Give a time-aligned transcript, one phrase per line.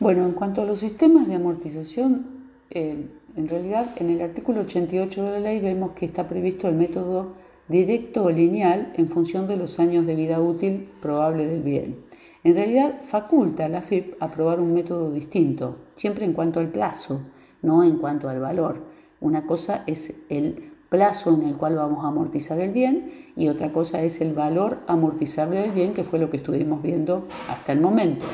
[0.00, 2.24] Bueno, en cuanto a los sistemas de amortización,
[2.70, 3.06] eh,
[3.36, 7.34] en realidad en el artículo 88 de la ley vemos que está previsto el método
[7.68, 11.98] directo o lineal en función de los años de vida útil probable del bien.
[12.44, 17.20] En realidad faculta a la FIP aprobar un método distinto, siempre en cuanto al plazo,
[17.60, 18.78] no en cuanto al valor.
[19.20, 23.70] Una cosa es el plazo en el cual vamos a amortizar el bien y otra
[23.70, 27.82] cosa es el valor amortizable del bien, que fue lo que estuvimos viendo hasta el
[27.82, 28.24] momento.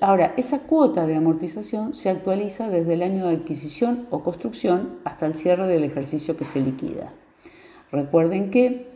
[0.00, 5.26] Ahora, esa cuota de amortización se actualiza desde el año de adquisición o construcción hasta
[5.26, 7.12] el cierre del ejercicio que se liquida.
[7.90, 8.92] Recuerden que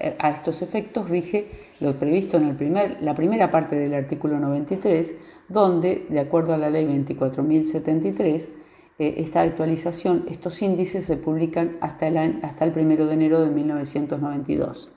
[0.00, 4.38] eh, a estos efectos rige lo previsto en el primer, la primera parte del artículo
[4.38, 5.14] 93,
[5.48, 8.50] donde, de acuerdo a la ley 24.073,
[8.98, 13.50] eh, esta actualización, estos índices se publican hasta el, hasta el 1 de enero de
[13.50, 14.92] 1992.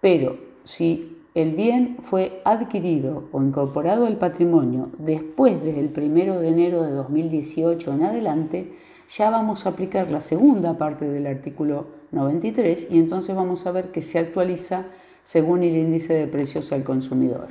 [0.00, 6.82] Pero si el bien fue adquirido o incorporado al patrimonio después del 1 de enero
[6.82, 8.74] de 2018 en adelante,
[9.14, 13.90] ya vamos a aplicar la segunda parte del artículo 93 y entonces vamos a ver
[13.90, 14.86] que se actualiza
[15.22, 17.48] según el índice de precios al consumidor.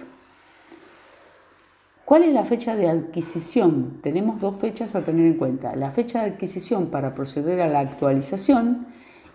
[2.06, 4.00] ¿Cuál es la fecha de adquisición?
[4.02, 5.76] Tenemos dos fechas a tener en cuenta.
[5.76, 8.88] La fecha de adquisición para proceder a la actualización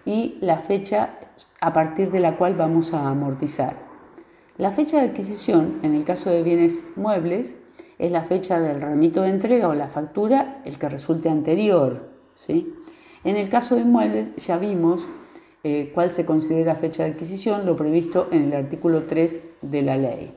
[0.04, 1.20] y la fecha
[1.60, 3.89] a partir de la cual vamos a amortizar.
[4.60, 7.54] La fecha de adquisición, en el caso de bienes muebles,
[7.98, 12.10] es la fecha del remito de entrega o la factura, el que resulte anterior.
[12.34, 12.74] ¿sí?
[13.24, 15.08] En el caso de inmuebles ya vimos
[15.64, 19.96] eh, cuál se considera fecha de adquisición, lo previsto en el artículo 3 de la
[19.96, 20.34] ley.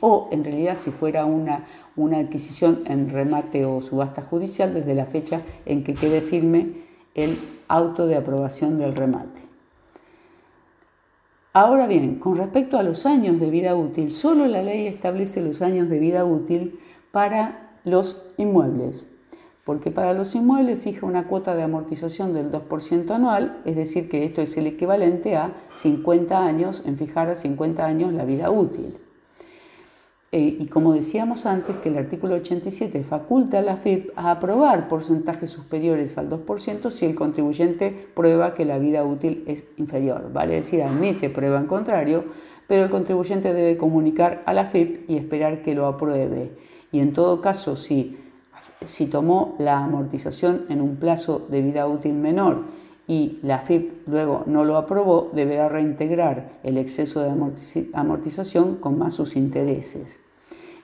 [0.00, 5.06] O en realidad si fuera una, una adquisición en remate o subasta judicial desde la
[5.06, 6.82] fecha en que quede firme
[7.14, 9.49] el auto de aprobación del remate.
[11.52, 15.62] Ahora bien, con respecto a los años de vida útil, solo la ley establece los
[15.62, 16.78] años de vida útil
[17.10, 19.04] para los inmuebles,
[19.64, 24.24] porque para los inmuebles fija una cuota de amortización del 2% anual, es decir, que
[24.24, 29.00] esto es el equivalente a 50 años, en fijar a 50 años la vida útil.
[30.32, 34.86] Eh, y como decíamos antes, que el artículo 87 faculta a la FIP a aprobar
[34.86, 40.32] porcentajes superiores al 2% si el contribuyente prueba que la vida útil es inferior.
[40.32, 42.26] Vale decir, admite prueba en contrario,
[42.68, 46.52] pero el contribuyente debe comunicar a la FIP y esperar que lo apruebe.
[46.92, 48.16] Y en todo caso, si,
[48.84, 52.66] si tomó la amortización en un plazo de vida útil menor
[53.10, 57.34] y la FIP luego no lo aprobó, deberá reintegrar el exceso de
[57.92, 60.20] amortización con más sus intereses.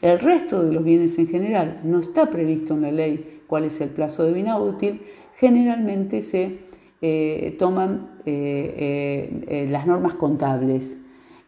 [0.02, 3.80] El resto de los bienes en general no está previsto en la ley cuál es
[3.80, 5.02] el plazo de vida útil,
[5.36, 6.58] generalmente se
[7.00, 10.96] eh, toman eh, eh, las normas contables,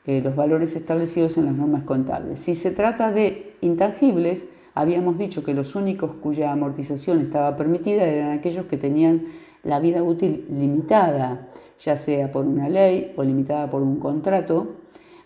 [0.07, 2.39] los valores establecidos en las normas contables.
[2.39, 8.31] Si se trata de intangibles, habíamos dicho que los únicos cuya amortización estaba permitida eran
[8.31, 9.27] aquellos que tenían
[9.63, 11.49] la vida útil limitada,
[11.79, 14.77] ya sea por una ley o limitada por un contrato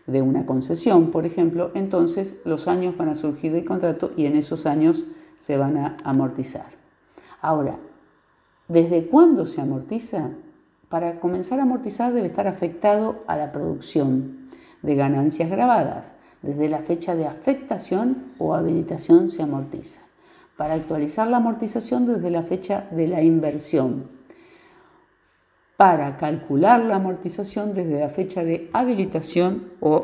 [0.07, 4.37] de una concesión, por ejemplo, entonces los años van a surgir del contrato y en
[4.37, 5.05] esos años
[5.37, 6.67] se van a amortizar.
[7.41, 7.79] Ahora,
[8.69, 10.31] ¿desde cuándo se amortiza?
[10.89, 14.49] Para comenzar a amortizar debe estar afectado a la producción
[14.83, 16.15] de ganancias grabadas.
[16.43, 20.03] Desde la fecha de afectación o habilitación se amortiza.
[20.57, 24.22] Para actualizar la amortización desde la fecha de la inversión
[25.83, 30.01] para calcular la amortización desde la fecha de habilitación o